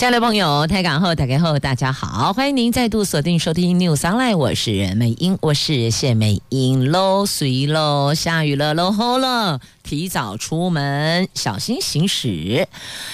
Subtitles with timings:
[0.00, 9.60] 亲爱的朋友，台港后打开后，大家好，欢迎您再度锁定收听 News Online，我是美英，我是谢美英喽，水喽，下雨了，喽吼了。
[9.82, 12.68] 提早出门，小心行驶。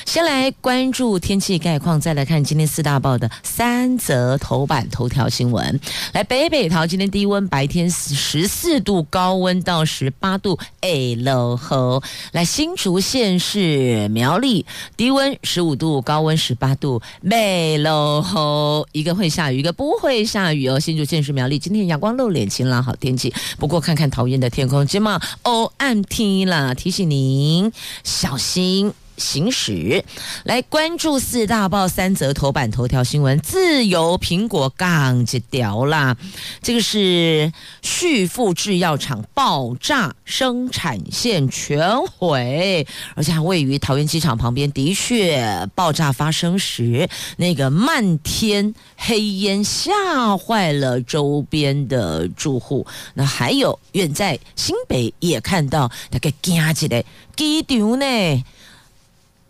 [0.05, 5.81] 先来关注天气概况，再来看今天四大报的三则头版头条新闻。
[6.13, 10.59] 来，北北桃今天低温，白天十四度，高温到十八度。
[10.83, 12.03] 哎喽吼！
[12.33, 14.67] 来，新竹县市苗栗
[14.97, 17.01] 低温十五度，高温十八度。
[17.21, 18.87] 美喽吼！
[18.93, 20.79] 一个会下雨，一个不会下雨哦。
[20.79, 23.33] 新竹县市苗栗今天阳光露脸，晴朗好天气。
[23.59, 26.75] 不过看看讨厌的天空，今嘛哦暗天了。
[26.75, 27.73] 提醒您
[28.05, 30.05] 小心行驶。
[30.45, 33.39] 来关注四大报三则头版头条新闻。
[33.41, 36.17] 自由苹果刚接掉啦，
[36.63, 44.71] 这个是旭富制药厂爆炸，生产线全毁，而且还位于桃园机场旁边。
[44.73, 52.87] 的确，爆炸发生时，那个漫天黑烟吓坏了周边的住户。
[53.15, 58.45] 那还有远在新北也看到那个惊起来机场呢。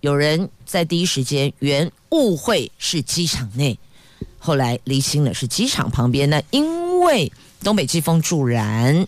[0.06, 3.76] 有人在第一时间原误会是机场内，
[4.38, 6.40] 后来厘清了是机场旁边那。
[6.52, 7.32] 因为
[7.64, 9.04] 东北季风助燃，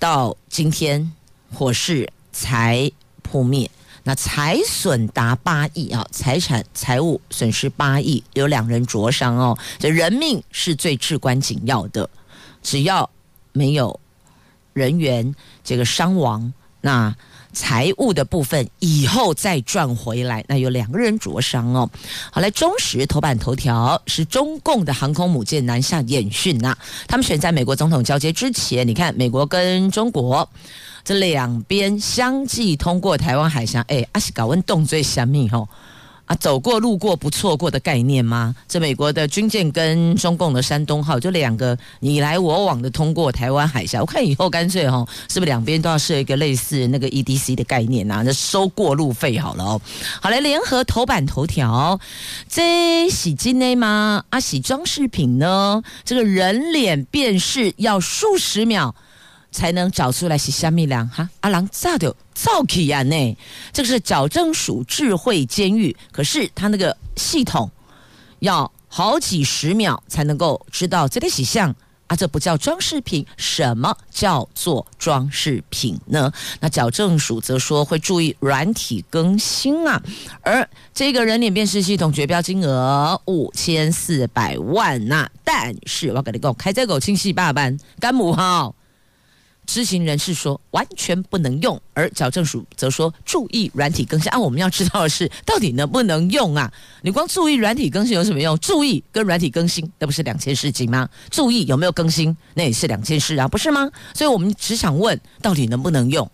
[0.00, 1.12] 到今天
[1.54, 2.90] 火势才
[3.22, 3.70] 扑灭，
[4.02, 9.56] 那财损达八亿啊，财产财物损失八亿，有两人灼伤哦。
[9.78, 12.10] 这人命是最至关紧要的，
[12.64, 13.08] 只要
[13.52, 14.00] 没有
[14.72, 15.32] 人员
[15.62, 17.14] 这个伤亡，那。
[17.52, 21.88] 财务的部分以后再赚回来，那有两个人灼伤哦。
[22.30, 30.48] 好，来中时头版头条是中共的航空母舰南下演训呐、啊，他们选在美国总统交接之前，你看美国跟中国
[31.04, 35.68] 这两边相继通过台湾海峡，哎，阿西搞问动最神秘吼。
[36.26, 38.54] 啊走过路过不错过的概念吗？
[38.68, 48.22] 这美国的军舰跟中共的山东号就两个你来我往的通过台湾海峡，我看以后干脆哈，是不是两边都要设一个类似那个 EDC 的概念啊？
[48.24, 49.80] 那收过路费好了哦。
[50.20, 51.98] 好来，联合头版头条，
[52.48, 54.24] 这洗金内吗？
[54.30, 55.82] 啊，洗装饰品呢？
[56.04, 58.94] 这个人脸辨识要数十秒。
[59.52, 61.28] 才能找出来是虾米人哈？
[61.40, 63.36] 阿郎咋的造起呀呢？
[63.72, 67.70] 这个是矫正署智慧监狱，可是他那个系统
[68.40, 71.74] 要好几十秒才能够知道这个是像
[72.08, 76.32] 啊，这不叫装饰品，什么叫做装饰品呢？
[76.60, 80.02] 那矫正署则说会注意软体更新啊，
[80.42, 88.74] 而这个人脸辨识系统绝标金额五千四百万呐、但是我跟你讲，开这个清晰八班干母号。
[89.64, 94.30] 知情人士说完全不能用，而矫正署则说注意软体更新。
[94.30, 96.70] 啊，我们要知道的是到底能不能用啊？
[97.02, 98.58] 你光注意软体更新有什么用？
[98.58, 101.08] 注意跟软体更新那不是两件事情吗？
[101.30, 103.90] 注意有没有更新那也是两件事啊，不是吗？
[104.14, 106.28] 所以我们只想问到底能不能用？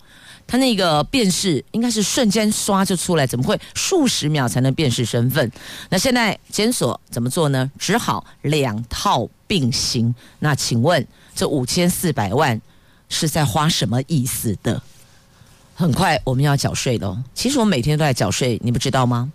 [0.47, 5.51] 他那个辨识应该是瞬间刷就出来，怎么会数十秒才能辨识身份？
[5.89, 7.71] 那现在检索怎么做呢？
[7.77, 10.13] 只好两套并行。
[10.39, 12.59] 那请问这五千四百万？
[13.09, 14.81] 是在花什么意思的？
[15.75, 17.21] 很快我们要缴税了。
[17.33, 19.31] 其实我每天都在缴税，你不知道吗？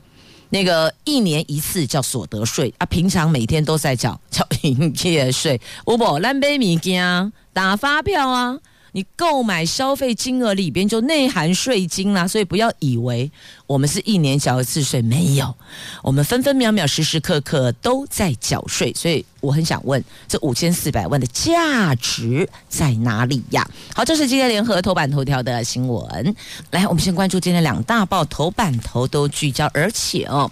[0.51, 5.61] 那个一年一次叫所得税啊，平常每天都在缴缴营业税。
[5.85, 8.59] 我不兰杯米羹打发票啊，
[8.93, 13.33] 你购买消费金额里边就内含税金啦，所以不要以为。
[13.67, 15.55] 我们是一年缴一次税，没有，
[16.03, 23.67] 我们分分秒秒、时时刻刻都在缴税，所以我很想问，这五千四百万的价值在哪里呀？
[23.95, 26.37] 好，这是今天联合头版头条的新闻。
[26.73, 30.51] 来，我们先关注今天两大报头版头都聚焦，而且哦，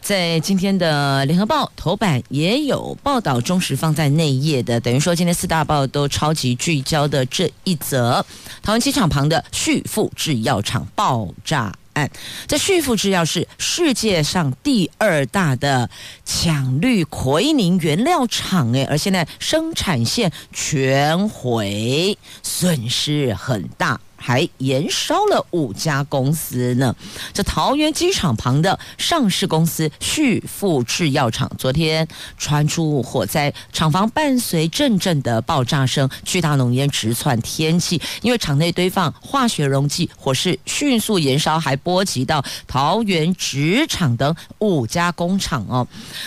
[0.00, 8.24] 在今天的联合报头版也有报道，中时放在内页的，等于说今天四大报都超级聚焦的这一则，
[8.62, 11.74] 桃园机场旁的旭富制药厂爆炸。
[11.96, 12.10] 案，
[12.46, 15.88] 这旭富制药是世界上第二大的
[16.26, 23.98] 羟氯喹宁原料厂，诶，而现在生产线全毁，损失很大。
[24.16, 26.94] 还延烧了五家公司呢。
[27.32, 38.00] 这桃园机场旁的上市公司旭富制药厂，昨天传出火灾，厂房伴随阵阵的爆炸声，巨大浓烟直窜天际。
[38.22, 45.86] 因为厂内堆放化学溶剂，火势迅速延烧，还波及到桃园纸厂等五家工厂哦，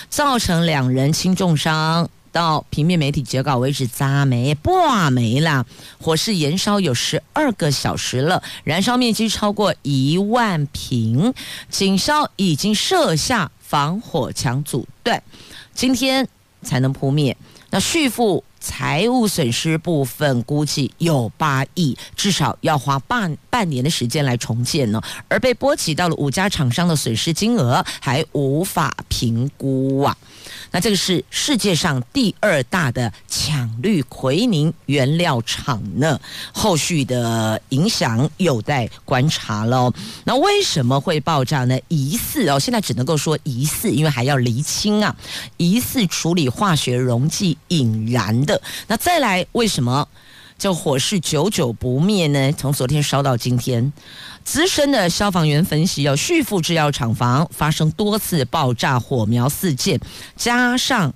[0.10, 2.10] 造成两人轻重伤。
[2.31, 5.66] 到平面媒体截稿为止，砸没挂没了。
[6.00, 11.34] 火势延烧有十二个小时了，燃烧面积超过一万平，
[11.70, 15.22] 警消已经设下防火墙阻断，
[15.74, 16.28] 今天
[16.62, 17.36] 才能扑灭。
[17.72, 25.00] 那续付财务损失部分估计有八亿，至少要花半半年的时间来重建呢。
[25.28, 30.18] 而被波及到了五家厂商的损失金额还无法评估啊。
[30.72, 36.19] 那这个是世界上第二大的抢氯奎宁原料厂呢，
[36.54, 39.94] 后续的影响有待观察喽。
[40.24, 41.78] 那为什么会爆炸呢？
[41.88, 45.16] 疑似哦，现在只能够说疑似，因为还要厘清啊。
[45.57, 48.62] 疑似处理化学溶剂引燃的。
[48.88, 50.07] 那再来，为什么
[50.60, 52.52] 这火势久久不灭呢？
[52.52, 53.94] 从昨天烧到今天。
[54.44, 59.98] 资深的消防员分析，要旭富制药厂房发生多次爆炸，火苗事件，
[60.36, 61.14] 加上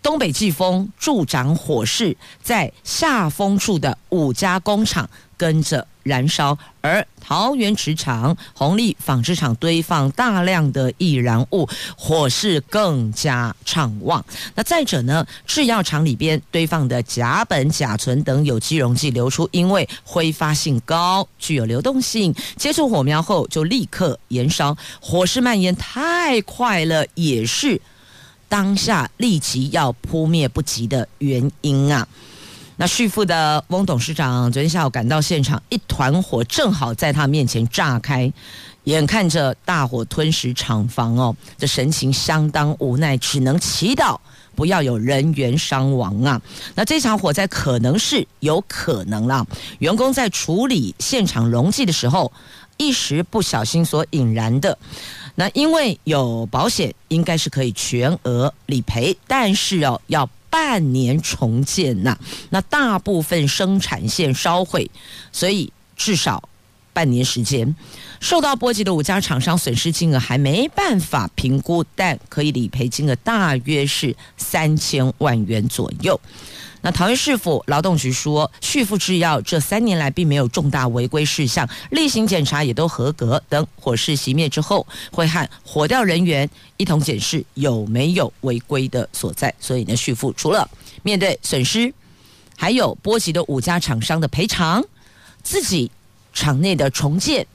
[0.00, 14.24] 东北季风助长火势，在下风处的五家工厂跟着燃烧，而桃园池厂、红利纺织厂堆放大量的易燃物，火势更加畅旺。
[14.54, 27.80] 那再者呢，制药厂里边堆放的甲苯、甲醇等有机溶剂流出，因为挥发性高，具有流动性，接触火苗后就立刻燃烧，火势蔓延太快了，也是
[28.48, 32.06] 当下立即要扑灭不及的原因啊。
[32.76, 38.32] 那旭富的翁董事长昨天下午赶到现场，一团火正好在他面前炸开，
[38.82, 44.18] 眼看着大火吞噬厂房哦，这神情相当无奈，只能祈祷
[44.56, 46.42] 不要有人员伤亡啊。
[46.74, 49.46] 那这场火灾可能是有可能啦，
[49.78, 52.32] 员工在处理现场溶剂的时候
[52.76, 54.76] 一时不小心所引燃的。
[55.36, 60.28] 那因为有保险，应该是可以全额理赔，但是哦要。
[60.54, 62.16] 半年重建呐、
[62.50, 64.88] 那大部分生产线烧毁，
[65.32, 66.48] 所以至少
[66.92, 67.74] 半年时间。
[68.20, 76.20] 受到波及的五家厂商损失金额还没办法评估，但可以理赔金额大约是三千万元左右。
[76.84, 83.42] 那桃园市府劳动局说，旭富制药这三年来并没有重大违规事项，例行检查也都合格。
[83.48, 86.46] 等火势熄灭之后，会和火调人员
[86.76, 89.54] 一同检视有没有违规的所在。
[89.58, 90.68] 所以呢，旭富除了
[91.02, 91.90] 面对损失，
[92.54, 94.84] 还有波及的五家厂商的赔偿，
[95.42, 95.90] 自己
[96.34, 97.46] 厂内的重建。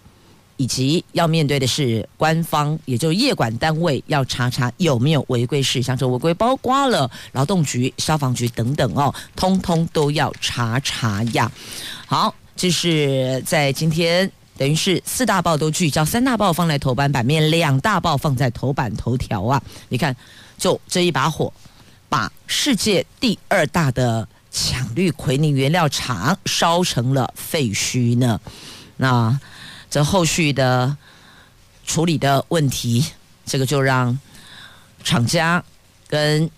[0.59, 11.49] 以及要面对的是官方，也就是业管单位要查查有没有违规事项，这违规包括了劳动局、消防局等等哦，通通都要查查呀。
[12.05, 19.63] 好，这是在今天等于是四大报都聚焦，三大报放在头版版面，两大报放在头版头条啊。
[19.87, 20.13] 你看，
[20.57, 21.53] 就这一把火，
[22.09, 28.37] 把世界第二大的抢氯喹宁原料厂烧成了废墟呢。
[28.97, 29.39] 那。
[29.89, 30.95] 这后续的
[31.85, 33.05] 处理的问题，
[33.45, 34.17] 这个就让
[35.03, 35.63] 厂家
[36.07, 36.49] 跟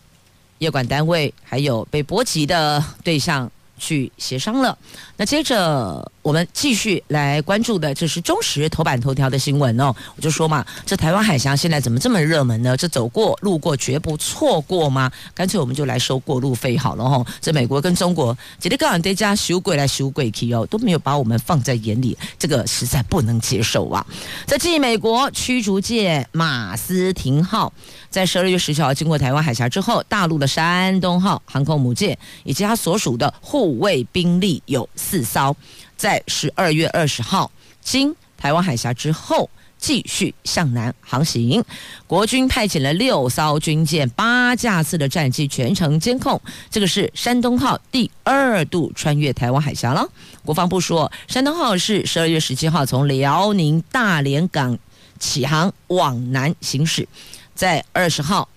[0.58, 3.50] 业管单位还有被波及的对象
[3.82, 4.78] 去协商了。
[5.18, 6.10] 那接着。
[6.24, 9.92] 我们继续来关注的，这是中时头版头条的新闻哦。
[10.16, 12.78] 我就说嘛，这台湾海峡现在怎么这么热门呢？
[12.78, 15.12] 这走过路过绝不错过吗？
[15.34, 17.26] 干脆我们就来收过路费好了哈。
[17.42, 24.06] 这美国跟中国，今天刚好在家修贵来修贵去哦，都没有把我们放在眼里，这个实在不能接受啊。
[24.46, 27.74] 这继美国驱逐舰马斯廷号
[28.12, 35.56] 在十二月十九号经过台湾海峡之后，大陆的山东号航空母舰以及它所属的护五位兵力有四艘。
[35.96, 37.50] 在十二月二十号
[37.82, 41.64] 经台湾海峡之后，继续向南航行。
[42.06, 46.42] 国军派遣了六艘军舰、八架次的战机，全程监控。
[46.70, 50.06] 这个是山东号第二度穿越台湾海峡了。
[50.44, 54.78] 国防部说，山东号是十二月十七号从辽宁大连港
[55.20, 57.08] 起航往南行驶，
[57.56, 58.50] 在二十号。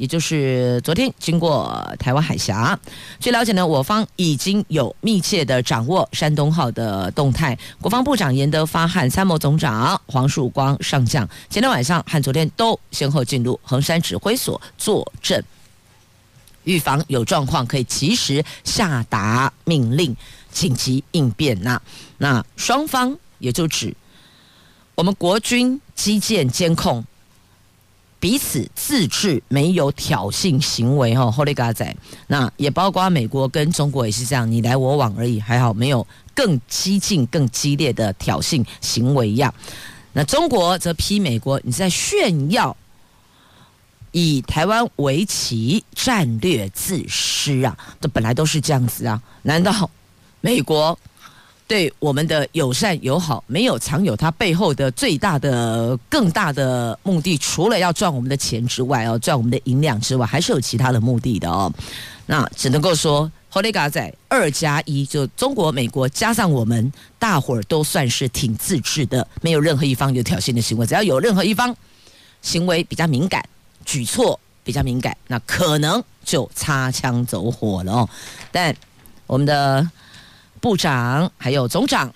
[0.00, 2.78] 也就是昨天经过台湾海峡，
[3.18, 7.56] 据了解呢，我方已经有密切的掌握山东号的动态。
[7.82, 15.44] 国防部长严德发和参谋总长黄树光上将前天晚上和昨天都先后进入横山指挥所坐镇，
[16.64, 20.16] 预防有状况可以及时下达命令。
[20.50, 21.80] 紧急应变呐。
[22.16, 23.94] 那那双方也就指
[24.94, 27.04] 我们国军机舰监控。
[28.20, 31.96] 彼此自制，没有挑衅行为哈，Holy God 仔，
[32.26, 39.52] 那也包括美国跟中国也是这样，你来我往而已，还好没有更激进、更激烈的挑衅行为一样。
[40.12, 42.76] 那中国则批美国你在炫耀，
[44.12, 47.78] 以台湾为旗，战略自私啊！
[48.00, 49.90] 这本来都是这样子啊，难道
[50.42, 50.98] 美国？
[51.70, 61.72] 对我们的友善友好，没有藏有它背后的最大的、更大的目的，除了要赚我们的钱之外哦，赚我们的银两之外，还是有其他的目的的哦。
[62.26, 70.84] 那只能够说，侯雷嘎在二加一，就中国、美国加上我们，大伙儿都算是挺自制的，没有任何一方有挑衅的行为。
[70.84, 71.72] 只要有任何一方
[72.42, 73.48] 行为比较敏感，
[73.84, 78.08] 举措比较敏感，那可能就擦枪走火了哦。
[78.50, 78.74] 但
[79.28, 79.88] 我们的。
[80.60, 82.12] 部长还有总长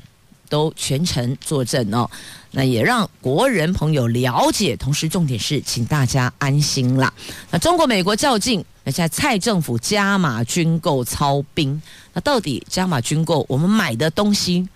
[0.48, 2.08] 都全程坐镇哦，
[2.50, 7.12] 那也让国人朋友了解，同时重点是请大家安心啦。
[7.50, 11.80] 那中国美国较劲，那现在蔡政府加码军购操兵，
[12.12, 14.68] 那到底加码军购，我们买的东西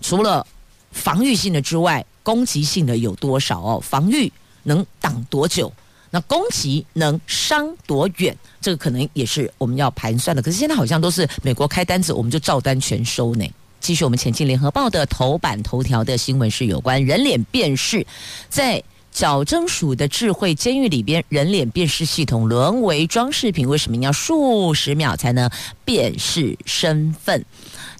[0.00, 0.46] 除了
[0.92, 3.82] 防御性的之外，攻击性的有多少哦？
[3.84, 4.32] 防御
[4.62, 5.72] 能挡多久？
[6.10, 8.36] 那攻击能伤多远？
[8.60, 10.42] 这个可能也是我们要盘算的。
[10.42, 13.44] 可是现在好像都是美国开单子，我们就照单全收呢。
[13.80, 18.04] 继续，我们前进联合报的头版头条的新闻是有关人脸辨识，
[18.48, 23.68] 在矫正署的智慧监狱里边，人脸辨识系统沦为装饰品。
[23.68, 25.48] 为什么要数十秒才能
[25.84, 27.44] 辨识身份？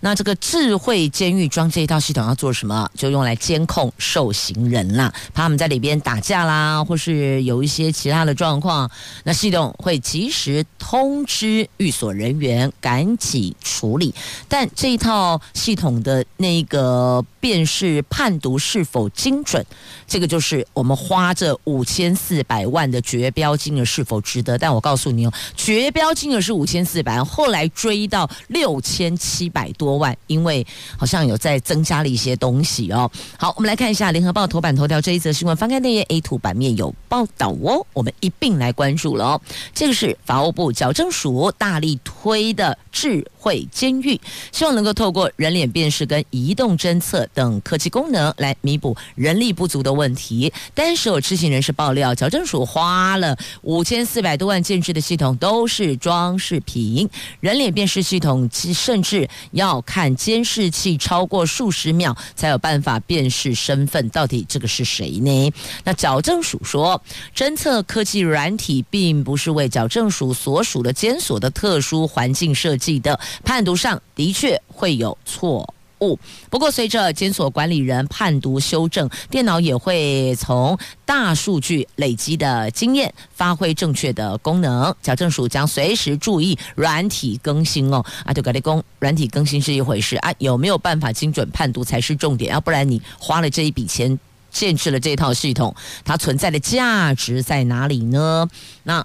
[0.00, 2.88] 那这个智慧监狱装这一套系统要做什么？
[2.94, 8.88] 就用来监控受刑人啦，怕他们在里边打架啦，或是有一些其他的状况，
[9.24, 14.14] 那系统会及时通知寓所人员赶紧处理。
[14.46, 19.66] 但这一套系统的那个辨识判读是否精准，
[20.06, 24.56] 这个就是我们花这五千四百万的绝标金额是否值得？
[24.56, 29.87] 但我告诉你哦，绝标金额是五千四百万，后来追到六千七百多。
[29.88, 30.66] 多万，因为
[30.98, 33.10] 好像有在增加了一些东西哦。
[33.38, 37.86] 好，我们来看一下《联合报》头版头条这一则新闻，翻开那页 A 图版面有报道哦。
[37.94, 39.40] 我们一并来关注了哦。
[39.72, 44.20] 这个是法务部矫正署大力推的治会监狱，
[44.52, 50.52] 希望能够透过人脸辨识跟移动侦测等科技功能来弥补人力不足的问题。
[50.74, 57.08] 但是有知情人士爆料，矫正署花了五千四百多万建置的系统都是装饰品，
[57.40, 59.78] 人脸辨识系统甚至要。
[59.88, 65.52] 看监视器超过数十秒才有办法辨识身份，到底这个是谁呢？
[65.84, 67.00] 那矫正署说，
[67.34, 75.74] 侦测科技软体并不是为矫正署所属的监所的特殊环境设计的，判读上的确会有错。
[76.00, 76.16] 误
[76.48, 84.94] 不过，随着监所管理人判读修正，电脑也会从大数据累积的经验，发挥正确的功能。
[85.02, 88.04] 矫正署将随时注意软体更新哦。
[88.24, 92.52] 啊，对，格力工软体更新是一回事啊，有没有办法精准判读才是重点。
[92.52, 94.16] 要不然你花了这一笔钱
[94.52, 98.48] 建置了这套系统，它存在的价值在哪里呢？
[98.84, 99.04] 那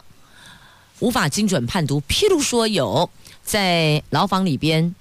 [0.99, 3.09] 无法精准判读，譬如说有
[3.43, 4.95] 在牢房里边，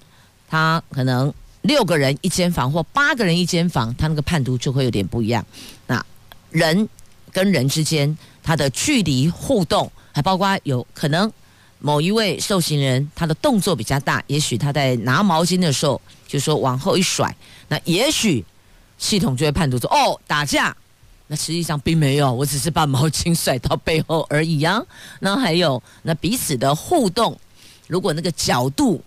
[0.48, 1.32] 他可能。
[1.62, 5.46] 六个人一间房或八个人一间房，他那个判读就会有点不一样。
[5.86, 6.04] 那
[6.50, 6.88] 人
[7.30, 11.32] 跟人之间，他的距离互动，还包括有可能
[11.78, 17.32] 某一位受刑人他的动作比较大，也许他在拿毛巾的时候就说往后一甩，
[17.68, 18.44] 那也许
[18.98, 20.76] 系统就会判读说哦打架，
[21.28, 24.82] 那实际上并没有，我只是把毛巾甩到背后而已啊。
[25.20, 27.38] 那还有那彼此的互动，
[27.92, 28.98] 如果那个角度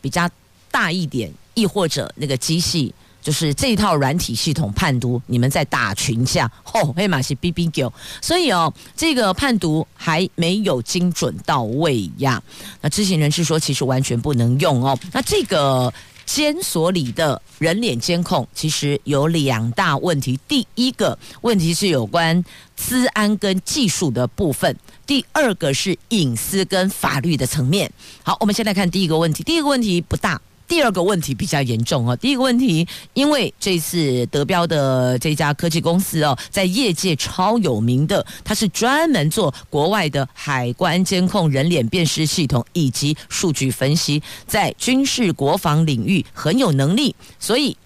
[0.00, 0.28] 比较
[0.70, 1.32] 大一点。
[1.54, 12.42] 亦或者那个机器，就是这一套软体系统判读，你们在打群架，吼，黑马是 B B Q，所以哦，这个判读还没有精准到位呀。
[12.80, 14.98] 那知情人士说，其实完全不能用哦。
[15.12, 15.92] 那这个
[16.24, 20.38] 监所里的人脸监控，其实有两大问题。
[20.48, 22.44] 第一个问题是有关
[22.76, 24.76] 治安跟技术的部分，
[25.06, 27.92] 第二个是隐私跟法律的层面。
[28.22, 29.42] 好，我们先来看第一个问题。
[29.42, 30.40] 第一个问题不大。
[30.72, 32.16] 第二个问题比较严重哦。
[32.16, 47.76] 第一个问题，因为这次得标的这家科技公司哦，在业界超有名的，它是专门做国外的海关监控、人脸辨识系统以及数据分析，在军事国防领域很有能力，所以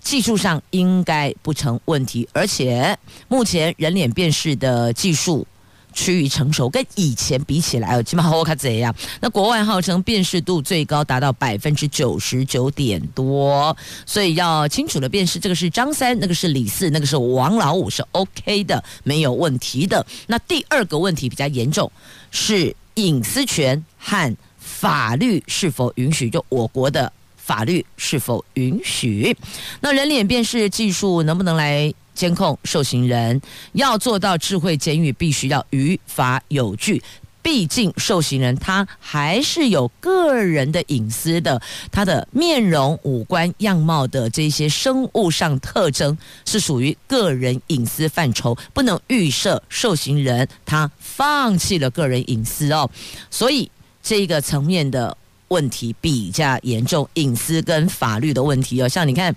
[0.00, 2.28] 技术上应该不成问题。
[2.32, 2.98] 而且
[3.28, 5.46] 目前人脸辨识的技术。
[5.94, 8.94] 趋于成熟，跟以前比起来，起码好看怎样？
[9.20, 13.74] 那国外号称辨识度最高达到百分之九十九点多，
[14.04, 20.04] 所以要清楚的辨识，这个是张三，那个是李四，那个是王老五，是 OK 的，没有问题的。
[20.26, 21.90] 那第二个问题比较严重，
[22.30, 26.28] 是隐私权和法律是否允许？
[26.28, 29.36] 就我国的法律是否允许？
[29.80, 31.94] 那人脸辨识技术能不能来？
[32.14, 33.40] 监控受刑人
[33.72, 37.02] 要做到智慧监狱，必须要于法有据。
[37.42, 41.60] 毕竟受刑人他还是有个人的隐私的，
[41.92, 46.16] 他的面容、五官、样貌的这些生物上特征
[46.46, 52.88] 是属于个人隐私范畴，不能预设受刑人他放弃了个人隐私哦。
[53.30, 53.70] 所以
[54.02, 55.14] 这个层面的
[55.48, 59.36] 问题比较严重，隐私跟法律的问题哦，像你看。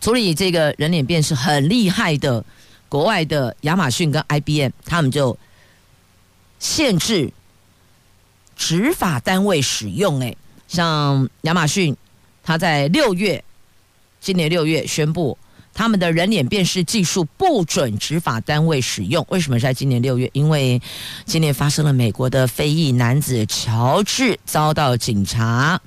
[0.00, 2.44] 处理这个人脸辨识很厉害的，
[2.88, 5.36] 国外的亚马逊跟 IBM，他们就
[6.58, 7.32] 限制
[8.56, 10.20] 执法单位使用。
[10.20, 10.36] 哎，
[10.68, 11.96] 像亚马逊，
[12.42, 13.42] 他在六月，
[14.20, 15.36] 今年六月宣布，
[15.74, 19.24] 他们的人脸辨识技术不准执法单位使用。
[19.30, 20.30] 为什么在今年六月？
[20.32, 20.80] 因为
[21.24, 25.80] 今年发生了美国的非裔男子乔治遭到警察。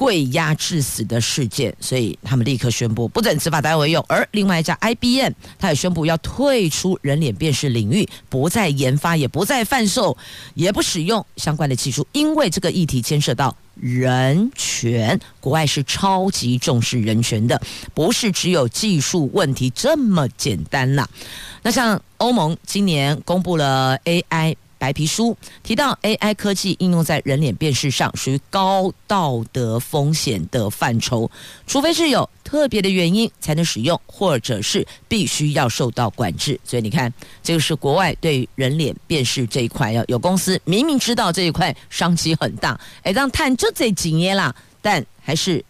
[0.00, 4.02] 跪压致死的事件，所以他们立刻宣布不准执法单位用。
[4.08, 10.16] 而另外一家 IBM，他也宣布要退出人脸辨识领域，不再研发，也不再贩售，
[10.54, 15.20] 也不使用相关的技术，因为这个议题牵涉到人权。
[15.38, 17.60] 国外是超级重视人权的，
[17.92, 21.06] 不是只有技术问题这么简单呐。
[21.60, 24.56] 那像欧盟今年公布了 AI。
[24.80, 31.30] 白皮书提到，AI 科技应用在人脸辨识上属于高道德风险的范畴，
[31.66, 36.58] 除非是有特别的原因才能使用，或者是必须要受到管制。
[36.64, 45.62] 所以你看，这个是国外对人脸辨识这一块，要有公司明明知道这一块商机很大，哎，让探就这几年啦，但还是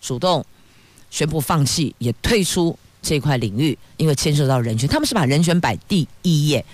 [0.00, 0.46] 主动
[1.10, 6.64] 宣布放弃，也退出这块领域，因为牵涉到人权，他们是把人权摆第一耶。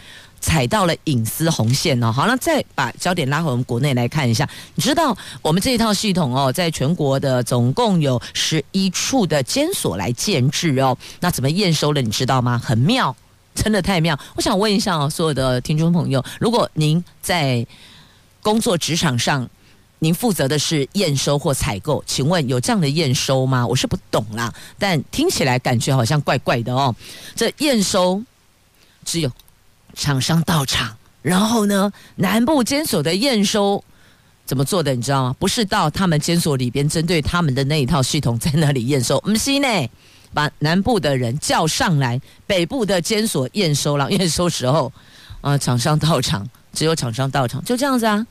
[0.40, 4.48] 踩到了隐私红线哦，好，那再把焦点拉回我们国内来看一下。
[4.74, 10.96] 你知道我们这一套系统哦，在全国的总共有十一处的监所来建制哦。
[11.20, 12.00] 那怎么验收了？
[12.00, 12.56] 你知道吗？
[12.56, 13.14] 很妙，
[13.54, 14.18] 真的太妙。
[14.36, 17.66] 我想问一下哦，所有的听众朋友，如果您在
[18.40, 19.48] 工作职场上，
[19.98, 23.66] 您负责的是验收或采购，请问有这样的验收吗？
[23.66, 26.94] 我是不懂啦，但听起来感觉好像怪怪的哦。
[27.34, 28.22] 这验收
[29.04, 29.30] 只有。
[29.98, 33.82] 厂商到场，然后呢，南部监所的验收
[34.46, 34.94] 怎么做的？
[34.94, 35.36] 你知道吗？
[35.40, 39.18] 不是到他们监所里边，针对他们的那一套系统在那里验收。
[39.22, 39.66] 不是呢，
[40.32, 44.08] 把南部的人叫上来，北部的监所验收了。
[44.12, 44.92] 验收时候，
[45.40, 48.24] 啊、厂商到场，只有厂商到场，就这样子啊。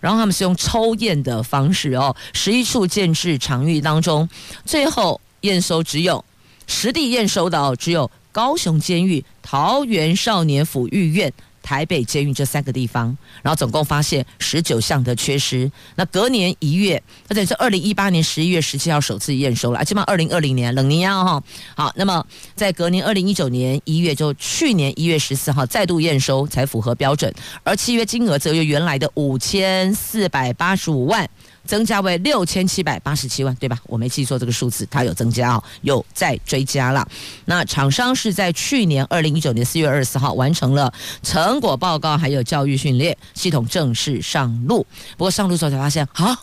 [0.00, 4.28] 然后他们是用抽验的方式哦，十一处建制场域当中，
[4.66, 6.22] 最后验收只有
[6.66, 8.10] 实地验收的哦，只有。
[8.32, 15.70] 高雄监狱、桃园少年抚育院、台北监狱这三个地方，然后总共发现十九项的缺失。
[15.96, 21.42] 那隔年一月，而且是二零一八年十一月十七号首次验收了，啊，起码二零二零年冷年啊哈。
[21.74, 31.28] 好，那么在隔年二零一九年一月，就去年一月十四号再度验收才符合标准，而契约金额则由原来的五千四百八十五万。
[31.66, 33.78] 增加为六千七百八十七万，对吧？
[33.84, 37.06] 我没记错这个数字，它有增加哦，有再追加了。
[37.44, 40.92] 那厂商是在去年二零一九年四月二十四号完成了
[41.22, 44.84] 成果报告，还有教育训练，系统正式上路。
[45.16, 46.36] 不过上路之后才发现，啊，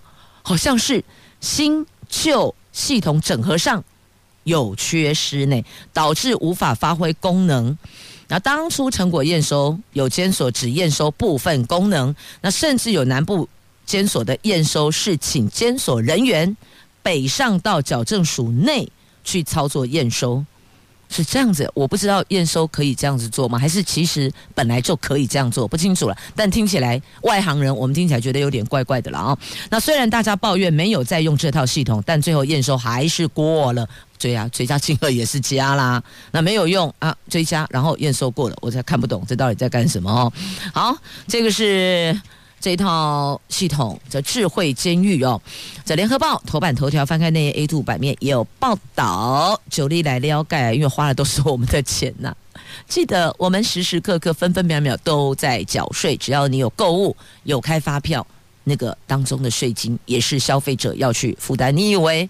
[0.43, 1.03] 好像是
[1.41, 3.84] 新旧系统整合上
[4.43, 7.77] 有缺失呢，导致无法发挥功能。
[8.30, 13.49] 那当初成果验收有监所只验收部分功能，那甚至有南部。
[13.88, 16.56] 监所的验收是请监所人员
[17.02, 18.88] 北上到矫正署内
[19.23, 20.43] 去操作验收，
[21.10, 21.71] 是这样子。
[21.73, 23.58] 我不知道验收可以这样子做吗？
[23.58, 25.65] 还是其实本来就可以这样做？
[25.65, 26.17] 不清楚了。
[26.36, 29.38] 但听起来外行人我们听起来觉得有点怪怪的了啊。
[29.69, 33.88] 那虽然大家抱怨没有再用这套系统，但最后验收还是过了。
[34.19, 36.04] 追啊，追加金额也是加啦。
[36.32, 40.34] 那没有用啊，追加然后验收过了，我才看不懂这到底在干什么哦。
[40.73, 42.19] 好，这个是。
[42.67, 45.41] 这套系统叫智慧监狱哦，
[45.86, 52.36] 在联合报头版头条翻开那页 A2 版面也有报道，九力来了解，因为花的都是我们的钱呐、
[52.86, 58.27] 记得我们时时刻刻分分秒秒都在缴税，只要你有购物有开发票，
[58.65, 61.73] 那个当中的税金也是消费者要去负担。
[61.73, 62.30] 你以为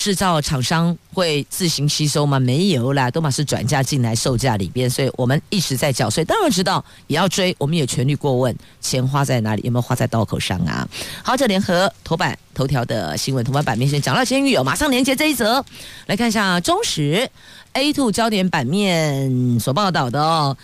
[0.00, 2.40] 制造厂商会自行吸收吗？
[2.40, 6.24] 没有啦，都嘛是转嫁进来售价里边，所以我们一直在缴税。
[6.24, 9.60] 当然知道也要追，我们也全力过问，钱花在哪里？
[9.62, 10.88] 有没有花在刀口上啊？
[11.22, 15.62] 好，这联合头版头条的新闻头版版面先讲到监狱哦，马上连接这一则，
[16.06, 17.30] 来看一下中时
[17.74, 20.56] A two 焦点版面所报道的哦，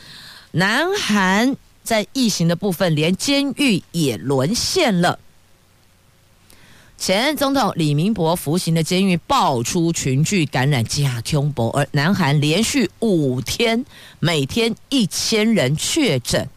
[0.52, 5.18] 南韩在疫情的部分，连监狱也沦陷了。
[6.98, 13.84] 前总统李明博服刑的监狱爆出群聚感染假恐怖，而南韩连续五天
[14.18, 16.48] 每天一千人确诊，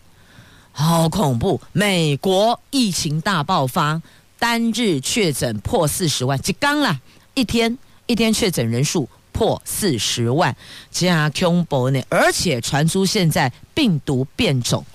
[0.71, 1.59] 好恐怖！
[1.73, 4.01] 美国疫情大爆发，
[4.39, 6.99] 单日确诊破四十万，就刚啦，
[7.33, 10.55] 一天一天确诊人数破四十万，
[10.89, 12.01] 假恐怖呢！
[12.07, 14.85] 而且传出现在病毒变种，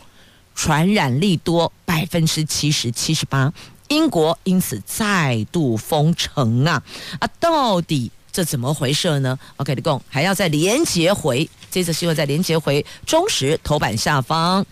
[0.54, 3.52] 传染力多百分之七十七十八。
[3.88, 6.82] 英国因此再度封城啊
[7.18, 7.28] 啊！
[7.38, 14.64] 到底这怎么回事呢？OK，立功还要再连接回这则新闻，再连接回中时头版下方，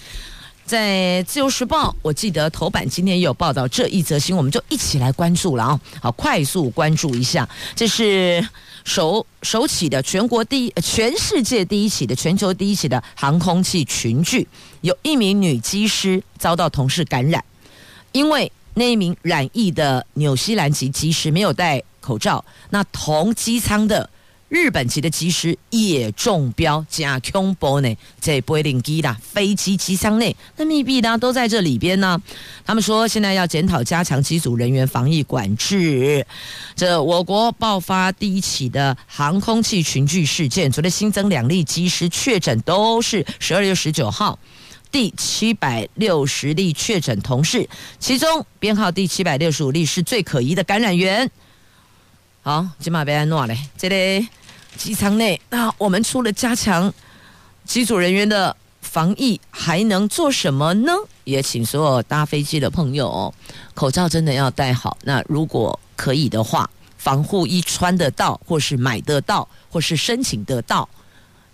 [0.64, 5.81] 在自由时报，我记得头版今天也有报道这一则新闻，我们就一起来关注了啊！
[6.01, 8.44] 好，快速关注一下，这是
[8.85, 14.48] 首首起的全国第一、全世界第一起的全球第一起的航空器群聚，
[14.81, 17.44] 有一名女机师遭到同事感染，
[18.12, 18.51] 因为。
[18.74, 24.08] 那一名染疫的纽西兰籍机师没有戴口罩，那同机舱的
[24.48, 32.20] 日本籍的机师也中标加恐怖呢，在波音机的飞机机舱内，那密闭的都在这里边呢。
[32.64, 36.26] 他们说现在要检讨加强机组人员防疫管制。
[36.74, 44.38] 这我国爆发第一起的航空器群聚事件，昨天新增两例机师确诊，都是十二月十九号。
[44.92, 47.66] 第七百六十例确诊同事，
[47.98, 51.28] 其中编号第七百六十五例是最可疑的感染源。
[52.42, 54.28] 好，今晚别安诺嘞，这里
[54.76, 56.92] 机舱内，那我们除了加强
[57.64, 60.92] 机组人员的防疫，还能做什么呢？
[61.24, 63.33] 也请所有搭飞机的朋友，
[63.72, 64.98] 口罩真的要戴好。
[65.05, 70.87] 那如果可以的话，防护衣穿得到，或是买得到，或是申请得到，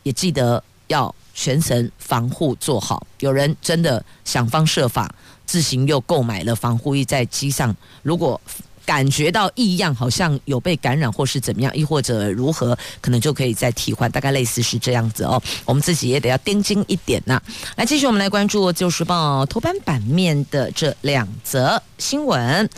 [0.03, 1.15] 也记得要。
[1.41, 5.09] 全程防护做好，有人真的想方设法
[5.47, 7.73] 自行又购买了防护衣在机上，
[8.03, 8.41] 如果
[8.85, 15.41] 感觉到异样，好像有被感染或是怎么样，亦或者如何，可能就可以再替换，大概类似是这样子哦。
[15.65, 17.41] 我们自己也得要盯紧一点呐。
[17.77, 22.69] 来，继续我们来关注《自由时报》头版版面的这两则新闻。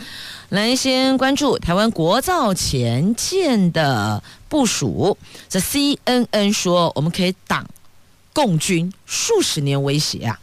[0.49, 5.17] 来，先关注台湾国造前舰的部署。
[5.49, 7.65] 这 CNN 说，我们可以挡。
[8.33, 10.39] 共军数十年威胁啊！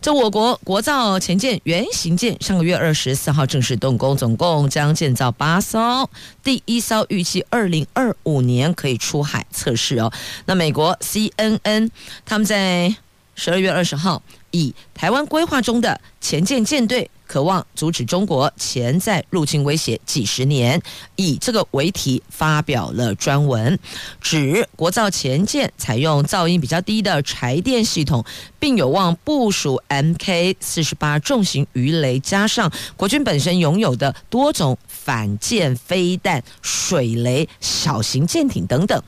[0.00, 6.08] 这我国国造前舰原型舰上个月二十四号正式动工，总共将建造八艘，
[6.44, 10.12] 第一艘预计二零二五年可以出海测试哦。
[10.46, 11.90] 那美国 CNN
[12.24, 12.94] 他们在
[13.34, 14.22] 十二月二十号
[14.52, 17.10] 以台湾规划中的前舰舰队。
[17.28, 20.82] 渴望阻止中国潜在入侵威胁几十年，
[21.14, 23.78] 以这个为题发表了专文，
[24.20, 28.24] 指国造潜舰采用噪音比较低的柴电系统，
[28.58, 39.00] 并有望部署 MK 四十八重型鱼雷，加上国军本身拥有的多种反舰飞弹、水雷、小型舰艇等等，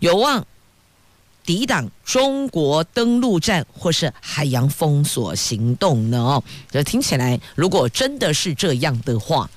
[0.00, 0.44] 有望。
[1.48, 6.18] 抵挡中国登陆战或是海洋封锁行动呢？
[6.18, 9.48] 哦，这听起来，如果真的是这样的话，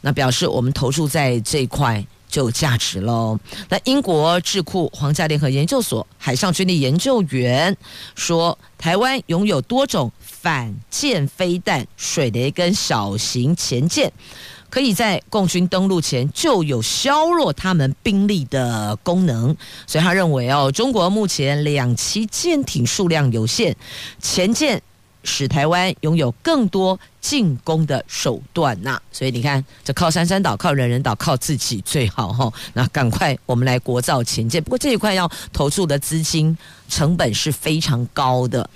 [0.00, 3.36] 那表示我们投注在这一块就有价值喽。
[3.68, 7.76] 那英国智库皇家联合研究所海上军力研究员
[8.14, 14.12] 说，台湾拥有多种反舰飞弹、水雷跟小型潜舰。
[14.74, 19.56] 可以在共军登陆前就有削弱他们兵力的功能，
[19.86, 23.76] 所以他认为哦，中国目前两栖舰艇数量有限，
[24.20, 24.82] 前舰
[25.22, 29.00] 使台湾拥有更多进攻的手段呐。
[29.12, 32.52] 所以你看，这靠山山倒，靠人人倒，靠自己最好哈。
[32.72, 36.58] 那赶快我们来国造前舰，不过这一块要投注的资金
[36.88, 38.68] 成本是非常高的。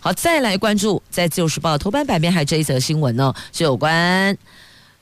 [0.00, 4.36] 好，再来关注在自由时报头版版面还有这一则新闻呢，是有关。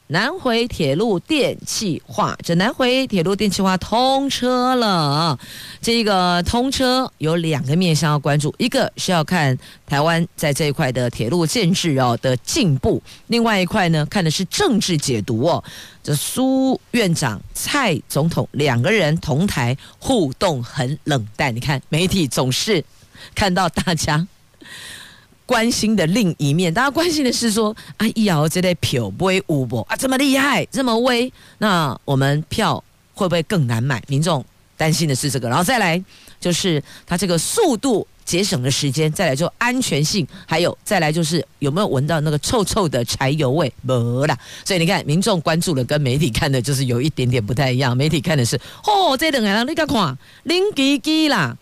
[0.08, 5.38] 南回铁路电气化，这南回铁路电气化通车了。
[5.80, 15.64] 这个通车有两个面向要关注，一个是要看台湾在这一块的铁路建制哦的进步，另外一块呢看的是政治解读哦。
[16.02, 22.84] 这苏院长、蔡总统两个人同台互动很冷淡，你看媒体总是
[23.34, 24.26] 看到大家。
[25.46, 32.82] 关心的另一面，大家关心的是说啊，一摇这类票不会五波啊，这么厉害，这么威，那我们票
[33.14, 34.02] 会不会更难买？
[34.08, 34.44] 民众
[34.76, 36.02] 担心的是这个，然后再来
[36.40, 38.06] 就是它这个速度。
[38.24, 43.70] 节省的时间，再来就安全性，还有再来就是有没有闻到那个臭臭的柴油味？
[43.82, 44.34] 没啦。
[44.64, 47.94] 所以你看，民众关注的跟媒体看的就是有一点点不太一样。
[47.94, 51.54] 媒体看的是，哦，这两个人你看看，零几几啦，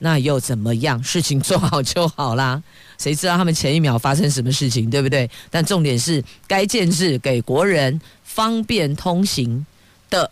[0.00, 1.02] 那又怎么样？
[1.02, 2.62] 事情做好就好啦。
[3.00, 5.28] 谁知道他们前一秒发生什么事情，对不对？
[5.50, 9.64] 但重点是，该建置给国人方便通行
[10.10, 10.30] 的。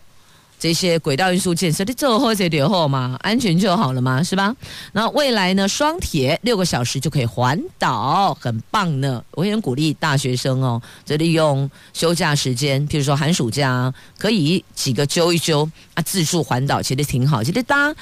[0.61, 4.53] 这些轨道运输建设，你做好这点后嘛，安全就好了嘛，是吧？
[4.91, 9.25] 那未来呢，双铁六个小时就可以环岛，很棒呢。
[9.31, 15.63] 我也鼓励大学生哦，就利用休假时间，譬如说寒暑假，可以几个揪一揪
[15.95, 17.43] 啊，自助环岛，其实挺好。
[17.45, 17.95] 其实搭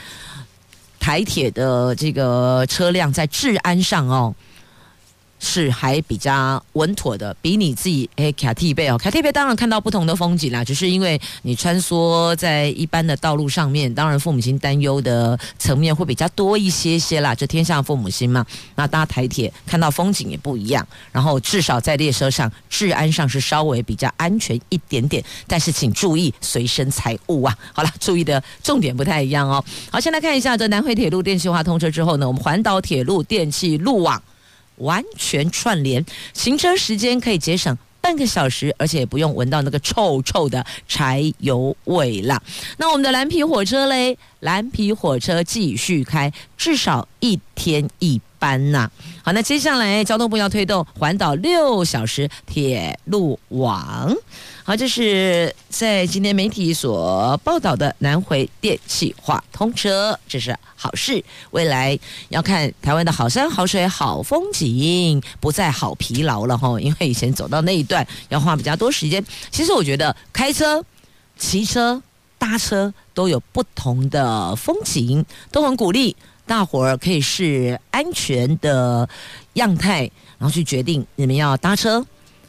[0.99, 4.35] 台铁的这个车辆在治安上哦。
[5.39, 17.35] 是还比较稳妥的，比你自己诶卡蒂贝哦，卡蒂贝当然看到不同的风景啦，只是因为你穿梭在一般的道路上面，当然父母亲担忧的层面会比较多一些些啦。
[17.35, 18.45] 这天下父母心嘛，
[18.75, 27.57] 那搭台铁看到风景也不一样，然后至少在列车上治安上是稍微比较安全一点点，但是请注意随身财物啊。
[27.73, 29.63] 好了，注意的重点不太一样哦。
[29.91, 34.21] 好，先来看一下这南回铁路电气化通车之后呢，我们环岛铁路电气路网。
[34.79, 42.41] 完全串联，行车时间可以节省半个小时，而且也不用闻到那个臭臭的柴油味了。
[42.77, 44.17] 那我们的蓝皮火车嘞？
[44.41, 48.91] 蓝皮火车继续开，至少一天一班呐、
[49.23, 54.15] 好，那接下来交通部要推动环岛六小时铁路网。
[54.65, 61.23] 好，这是在今天媒体所报道的南回电气化通车，这是好事。
[61.53, 61.97] 未来
[62.31, 66.81] 要看台湾的好山好水好风景，不再好疲劳了哈。
[66.81, 69.25] 因为以前走到那一段要花比较多时间。
[69.53, 70.85] 其实我觉得开车、
[71.39, 72.03] 骑车、
[72.37, 79.09] 搭车都有不同的风景，都很鼓励大伙儿可以是安全的
[79.55, 82.07] 样态，然后去决定你们要搭车、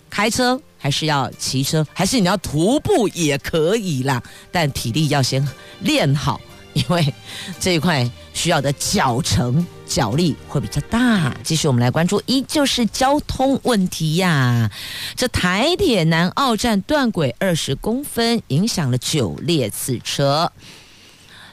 [0.09, 0.61] 开车。
[0.79, 5.45] 还是要骑车，还是你要徒步也可以啦，但体力要先
[5.79, 6.39] 练好，
[6.73, 7.13] 因为
[7.59, 11.35] 这一块需要的脚程脚力会比较大。
[11.43, 14.69] 继续，我们来关注，依旧是交通问题呀。
[15.15, 20.51] 这台铁南澳站断轨二十公分，影响了九列次车。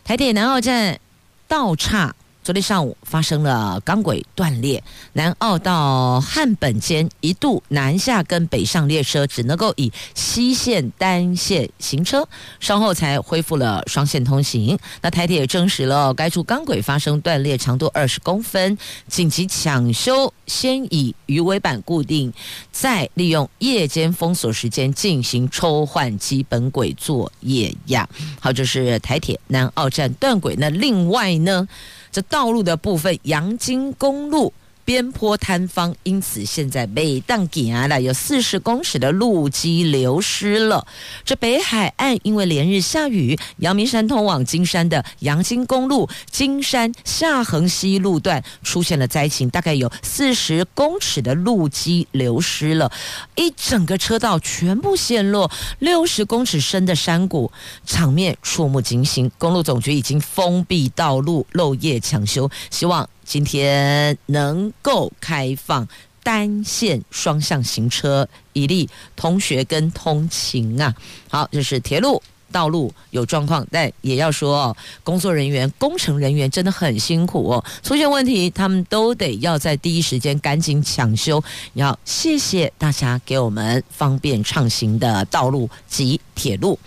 [0.04, 1.00] 台铁南澳站
[1.48, 2.14] 道岔。
[2.44, 12.28] 昨天上午发生了钢轨断裂，南澳到汉本间一度南下跟北上列车只能够以西线单线行车，
[12.60, 14.78] 稍后才恢复了双线通行。
[15.00, 18.76] 那台铁也证实了该处钢轨发生断裂，长度二十公分，
[19.08, 22.30] 紧急抢修，先以鱼尾板固定，
[22.70, 28.06] 再利用夜间封锁时间进行抽换基本轨作业呀。
[28.38, 30.54] 好，这是台铁南澳站断轨。
[30.58, 31.66] 那另外呢？
[32.14, 34.52] 这道路的部分，阳金公路。
[34.84, 40.86] 边坡坍方，因此现在每当行了有四十公尺的路基流失了。
[41.24, 52.92] 这北海岸因为连日下雨，阳明山通往金山的阳金公路金山下横溪路段出现了灾情，大概有四十公尺的路基流失了，
[53.36, 57.50] 一整个车道全部陷落，六十公尺深的山谷，
[57.86, 59.30] 场面触目惊心。
[59.38, 63.08] 公路总局已经封闭道路，漏夜抢修，希望。
[63.24, 65.86] 今天能够开放
[66.22, 70.94] 单线双向行车，以利同学跟通勤啊。
[71.28, 77.64] 好，这是铁路道路有状况，但也要说哦，工作人员、工程人员真的很辛苦哦。
[77.82, 81.42] 出现问题，他们都得要在第一时间赶紧抢修。
[81.72, 86.78] 要谢谢大家给我们方便畅行的道路及铁路。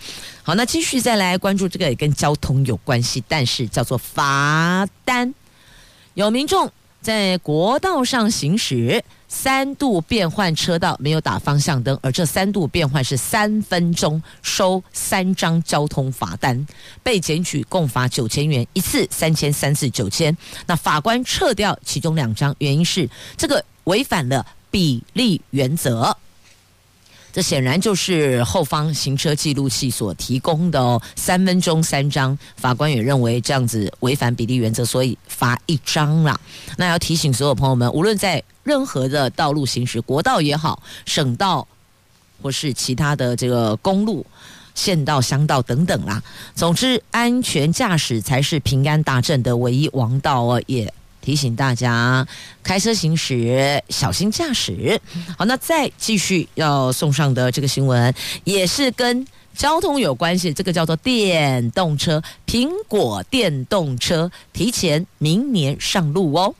[0.42, 5.34] 好，那继续再来关注这个也跟交通有关系，但是叫做罚单。
[6.18, 6.68] 有民众
[7.00, 16.66] 在国道上行驶，三度变换车道，没有打方向灯，而这三度变换是三分钟，收三张交通罚单，
[17.04, 20.36] 被检举共罚九千元，一次三千，三次九千。
[20.66, 26.16] 那法官撤掉其中两张，原因是这个违反了比例原则。
[27.32, 36.40] 这显然就是后方行车记录器所提供的哦，三分钟三张，法官也认为这样子违反比例原则，所以罚一张啦。
[36.76, 41.66] 那要提醒所有朋友们，无论在任何的道路行驶，国道也好，省道
[42.42, 44.24] 或是其他的这个公路、
[44.74, 46.22] 县道、乡道等等啦，
[46.54, 50.92] 总之安全驾驶才是平安大镇的唯一王道哦，也。
[51.28, 52.26] 提醒大家，
[52.62, 54.98] 开车行驶小心驾驶。
[55.36, 58.14] 好，那再继续要送上的这个新闻，
[58.44, 66.54] 也是跟交通有关系，这个叫做电动车，苹果电动车提前明年上路哦。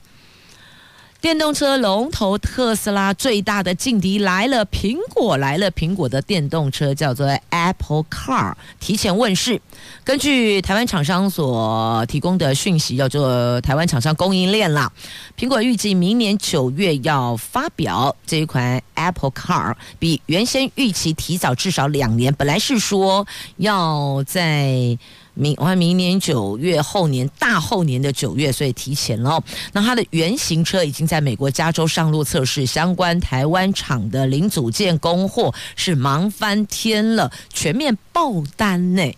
[1.20, 9.60] 电动车龙头特斯拉最大的劲敌来了，苹果来了，苹果的电动车叫做 Apple Car 提前问世。
[10.04, 14.92] 根据台湾厂商所提供的讯息，叫做台湾厂商供应链啦。
[15.36, 22.32] 苹果预计明年九月要发表这一款 Apple Car，比原先预期提早至少两年。
[22.32, 23.26] 本来是说
[23.56, 24.96] 要在。
[25.38, 29.42] 明我看明年九月，后年大后年的九月，所以提前了。
[29.72, 39.14] 那它的原型车已经在美国加州上路测试，相关台湾厂的零组件供货是忙翻天了，全面爆单呢。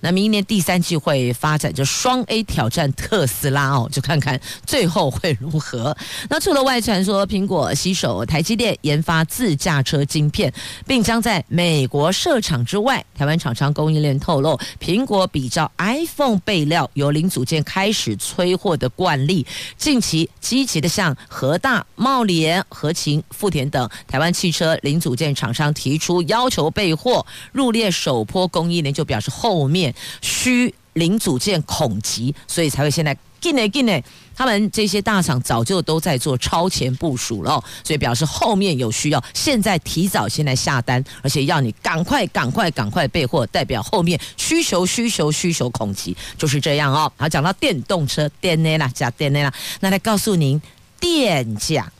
[0.00, 5.96] 那明年第三季会发展就双 A 挑战特斯拉哦，就看看最后会如何。
[6.28, 10.52] 那除了外传说苹果携手台积电研发自驾车晶片，
[10.86, 29.85] 并将在美国设厂之外，台湾厂商供应链透露，苹果比照 iPhone 备料由零组件开始催货的惯例，近期积极的向和大、茂联、和勤、富田等台湾汽车零组件厂商提出要求备货，入列首波供应链就表示后面。
[30.22, 34.02] 需零组件恐急，所以才会现在进来进来。
[34.38, 47.10] 他们这些大厂早就都在做超前部署了，所以表示后面有需要，现在提早先来下单，而且要你赶快赶快赶快备货，代表后面需求需求需求恐急，就是这样哦。
[47.16, 50.60] 好，讲到电动车电内啦，加电内啦，那来告诉您
[51.00, 51.90] 电价。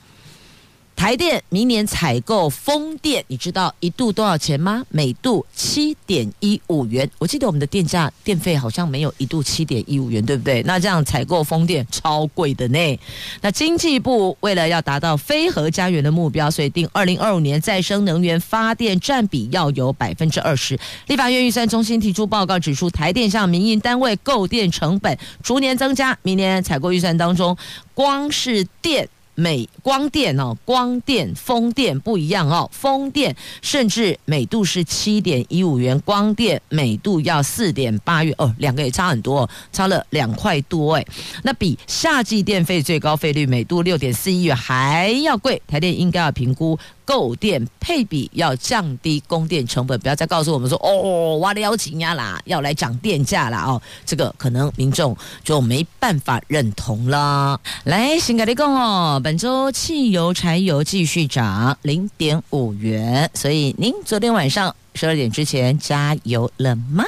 [0.96, 4.82] 台电明年采购风电，你知道一度多少钱吗？
[4.88, 7.08] 每度七点一五元。
[7.18, 10.62] 我记得我们的电价电费好像没有一度七点一五元，对不对？
[10.62, 12.98] 那这样采购风电超贵的呢。
[13.42, 20.78] 那经济部为了要达到非核家园的目标，所以定二零二五年再生能源发电占比要有百分之二十。
[21.08, 27.54] 立法院预算中心提出报告指出，台电向民营单位购电成本逐年增加，明年采购预算当中，
[27.92, 29.06] 光是电。
[29.36, 41.06] 美光电哦，光电、风电不一样哦，风电甚至每度是七点一五元，光电每度要四点八元哦，两个也差很多，差了两块多哎。
[41.42, 46.78] 那比夏季电费最高费率每度六点四一元还要贵，台电应该要评估。
[47.06, 57.58] 购电配比要降低供电成本，不要再告诉我们说哦，挖的要紧呀啦，要来涨电价啦哦，这个可能民众就没办法认同了。
[57.84, 67.04] 来，先跟你讲哦，本周汽油、柴油继续涨零点五元，所以您昨天晚上十二点之前加油了吗？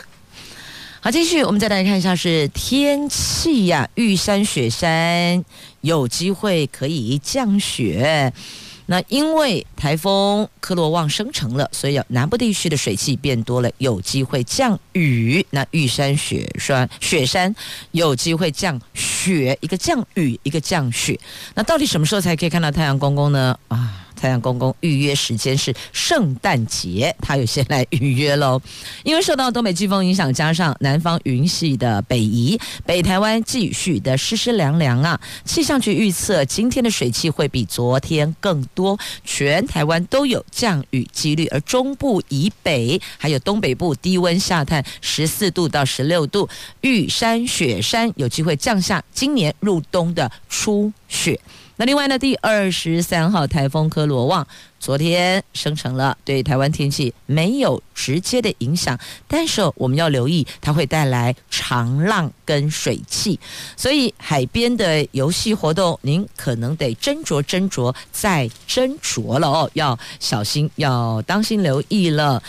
[1.00, 5.44] 好，继续我们再来看一下是天气呀、玉山、雪山
[5.80, 8.32] 有机会可以降雪。
[8.90, 15.44] 那因为台风科罗旺生成了，所以南部地区的水汽变多了，有机会降雨。
[15.51, 17.55] 那玉山雪山雪山
[17.90, 21.20] 有机会降雪，一个降雨，一个降雪。
[21.55, 23.59] 那到底什么时候才可以看到太阳公公呢？
[23.68, 24.07] 啊？
[24.18, 28.61] 太阳公公预约时间是圣诞节，他有先来预约喽。
[29.04, 35.18] 因为受到东北季风影响，加上南方云系的北移，北台湾继续的湿湿凉凉啊。
[35.44, 46.48] 气象局预测，今天的水汽会比昨天更多，全台湾都有降雨几率，而中部以北还有东北部低温下探十四度到十六度，
[46.81, 51.40] 玉山雪山有机会降下今年入冬的初雪。
[51.81, 54.44] 那另外呢，第二十三号台风科罗旺
[54.81, 63.38] 昨天生成了，对台湾天气没有直接的影响，但是我们要留意，它会带来长浪跟水汽，
[63.77, 72.42] 所以海边的游戏活动，您可能得斟酌斟酌再斟酌了哦，要小心，要当心留意了。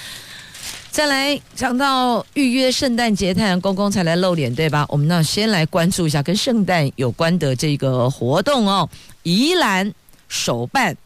[0.99, 4.85] 再来讲到预约圣诞节，太阳公公才来露脸，对吧？
[4.89, 8.89] 我们呢先来关注一下跟圣诞有关的这个活动哦。
[9.23, 9.93] 宜兰
[10.27, 10.97] 首办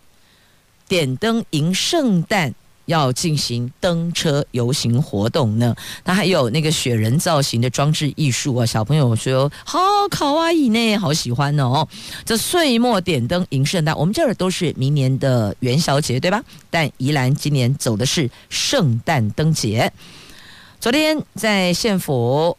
[0.87, 5.75] 点灯迎圣诞，要进行登车游行活动呢。
[6.03, 11.87] 它还有那个雪人造型的装置艺术啊，小朋友说好卡哇伊呢，好喜欢哦。
[12.25, 16.43] 这岁末点灯迎圣诞，我们这儿都是明年的元宵节，对吧？
[16.69, 19.91] 但宜兰今年走的是圣诞灯节。
[20.79, 22.57] 昨天在县府。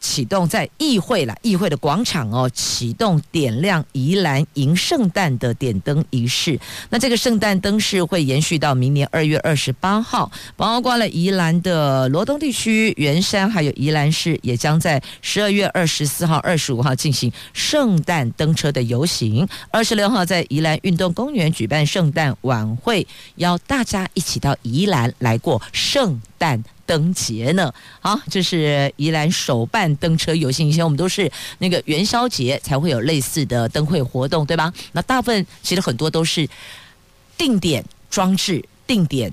[0.00, 6.58] 启动在议会啦，议会的广场哦，启动点亮宜兰迎圣诞的点灯仪式。
[6.90, 19.48] 那这个圣诞灯饰会延续到明年二月二十八号，包括了宜兰的罗东地区、员山，还有宜兰市，也将在十二月二十四号、二十五号进行圣诞灯车的游行。
[19.70, 23.06] 二十六号在宜兰运动公园举办圣诞晚会，
[23.36, 27.70] 邀大家一起到宜兰来过圣诞灯节呢，
[28.00, 30.66] 好，这是宜兰首办灯车游行。
[30.66, 34.72] 以前我们都是那个元宵节才会有类似的灯会活动，对吧？
[34.92, 36.48] 那大部分其实很多都是
[37.36, 39.30] 定点装置、定点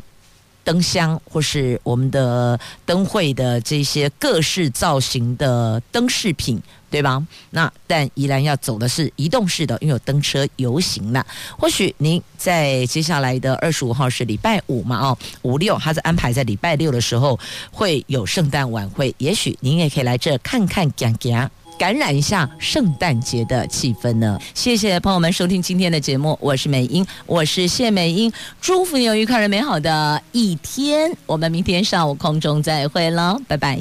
[0.65, 6.61] 灯箱，或是我们的灯会的这些各式造型的灯饰品。
[6.87, 7.21] 对吧？
[7.49, 11.25] 那但依然要走的是移动式的，因为有灯车游行了。
[11.59, 14.99] 或许您在接下来的二十五号是礼拜五嘛？
[14.99, 17.37] 哦，五六，他是安排在礼拜六的时候
[17.69, 19.13] 会有圣诞晚会。
[19.17, 24.39] 也许您也可以来这看看，讲讲，感染一下圣诞节的气氛呢。
[24.53, 31.15] 谢谢朋友们收听今天的节目，我是美英，我是谢美英，祝福你有愉快而美好的一天。
[31.25, 33.79] 我们明天上午空中再会喽，拜拜。